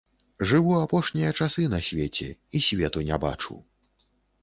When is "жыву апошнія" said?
0.51-1.35